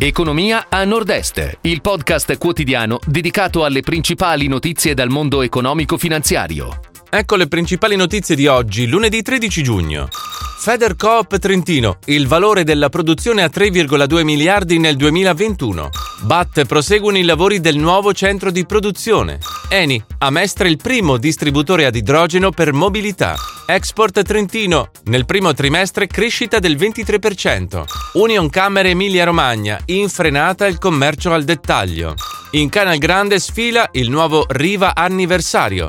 [0.00, 6.82] Economia a Nord-Est, il podcast quotidiano dedicato alle principali notizie dal mondo economico-finanziario.
[7.10, 10.08] Ecco le principali notizie di oggi, lunedì 13 giugno.
[10.60, 15.88] Federcoop Trentino, il valore della produzione a 3,2 miliardi nel 2021.
[16.22, 19.38] BAT proseguono i lavori del nuovo centro di produzione.
[19.68, 23.36] Eni, a Mestre il primo distributore ad idrogeno per mobilità.
[23.66, 27.84] Export Trentino, nel primo trimestre crescita del 23%.
[28.14, 32.14] Union Camere Emilia Romagna, infrenata il commercio al dettaglio.
[32.52, 35.88] In Canal Grande sfila il nuovo Riva Anniversario.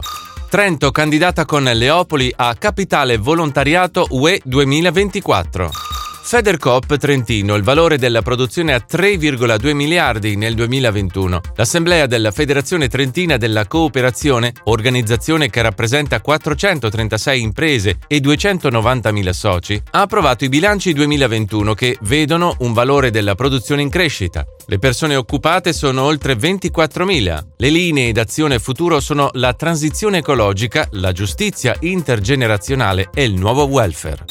[0.50, 5.89] Trento candidata con Leopoli a Capitale Volontariato UE 2024.
[6.30, 11.42] Federcoop Trentino, il valore della produzione a 3,2 miliardi nel 2021.
[11.56, 20.02] L'Assemblea della Federazione Trentina della Cooperazione, organizzazione che rappresenta 436 imprese e 290.000 soci, ha
[20.02, 24.46] approvato i bilanci 2021 che vedono un valore della produzione in crescita.
[24.68, 27.40] Le persone occupate sono oltre 24.000.
[27.58, 34.26] Le linee d'azione futuro sono la transizione ecologica, la giustizia intergenerazionale e il nuovo welfare.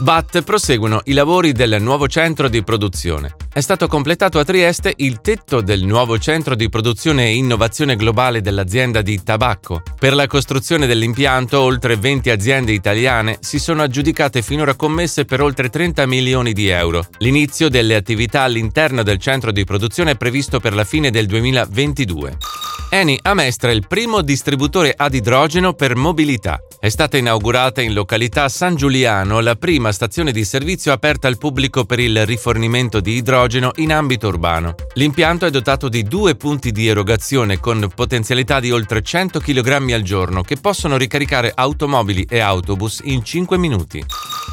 [0.00, 3.34] BAT proseguono i lavori del nuovo centro di produzione.
[3.52, 8.40] È stato completato a Trieste il tetto del nuovo centro di produzione e innovazione globale
[8.40, 9.82] dell'azienda di tabacco.
[9.98, 15.68] Per la costruzione dell'impianto, oltre 20 aziende italiane si sono aggiudicate finora commesse per oltre
[15.68, 17.04] 30 milioni di euro.
[17.18, 22.67] L'inizio delle attività all'interno del centro di produzione è previsto per la fine del 2022.
[22.90, 26.58] Eni a Mestre il primo distributore ad idrogeno per mobilità.
[26.80, 31.84] È stata inaugurata in località San Giuliano la prima stazione di servizio aperta al pubblico
[31.84, 34.74] per il rifornimento di idrogeno in ambito urbano.
[34.94, 40.02] L'impianto è dotato di due punti di erogazione con potenzialità di oltre 100 kg al
[40.02, 44.02] giorno che possono ricaricare automobili e autobus in 5 minuti.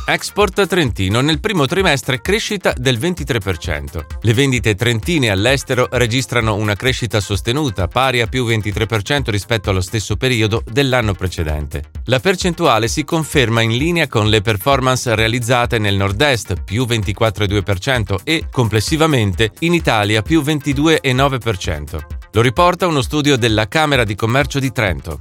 [0.08, 4.06] Export Trentino nel primo trimestre crescita del 23%.
[4.22, 10.16] Le vendite trentine all'estero registrano una crescita sostenuta pari a più 23% rispetto allo stesso
[10.16, 11.86] periodo dell'anno precedente.
[12.06, 18.46] La percentuale si conferma in linea con le performance realizzate nel nord-est più 24,2% e
[18.52, 22.00] complessivamente in Italia più 22,9%.
[22.32, 25.20] Lo riporta uno studio della Camera di Commercio di Trento.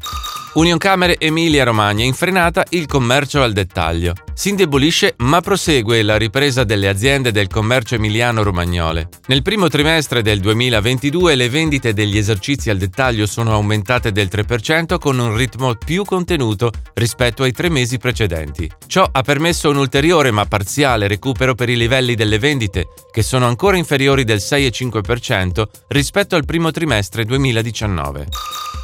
[0.54, 4.12] Union Camere Emilia Romagna infrenata il commercio al dettaglio.
[4.34, 9.09] Si indebolisce ma prosegue la ripresa delle aziende del commercio emiliano-romagnole.
[9.26, 14.97] Nel primo trimestre del 2022 le vendite degli esercizi al dettaglio sono aumentate del 3%
[14.98, 18.71] con un ritmo più contenuto rispetto ai tre mesi precedenti.
[18.86, 23.47] Ciò ha permesso un ulteriore ma parziale recupero per i livelli delle vendite, che sono
[23.47, 28.28] ancora inferiori del 6,5% rispetto al primo trimestre 2019.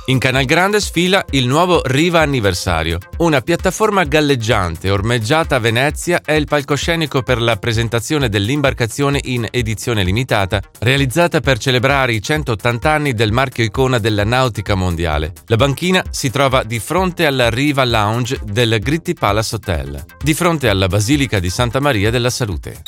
[0.06, 2.98] In Canal Grande sfila il nuovo Riva Anniversario.
[3.18, 10.02] Una piattaforma galleggiante ormeggiata a Venezia è il palcoscenico per la presentazione dell'imbarcazione in edizione
[10.02, 15.34] limitata, realizzata per celebrare i 180 anni del marchio icona della nautica mondiale.
[15.48, 20.70] La banchina si trova di fronte alla Riva Lounge del Gritti Palace Hotel, di fronte
[20.70, 22.80] alla Basilica di Santa Maria della Salute.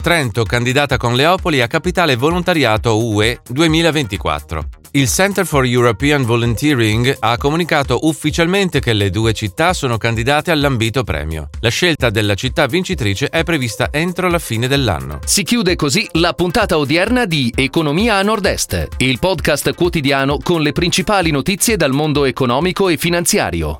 [0.00, 4.68] Trento candidata con Leopoli a capitale volontariato UE 2024.
[4.96, 11.04] Il Center for European Volunteering ha comunicato ufficialmente che le due città sono candidate all'ambito
[11.04, 11.50] premio.
[11.60, 15.18] La scelta della città vincitrice è prevista entro la fine dell'anno.
[15.26, 20.72] Si chiude così la puntata odierna di Economia a Nord-Est, il podcast quotidiano con le
[20.72, 23.74] principali notizie dal mondo economico e finanziario.